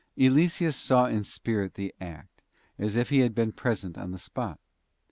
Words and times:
'* 0.13 0.15
Eliseus 0.17 0.73
saw 0.75 1.05
in 1.05 1.23
spirit 1.23 1.75
the 1.75 1.93
act, 2.01 2.41
as 2.79 2.95
if 2.95 3.09
he 3.09 3.19
had 3.19 3.35
been 3.35 3.51
present 3.51 3.99
on 3.99 4.09
the 4.09 4.17
spot. 4.17 4.59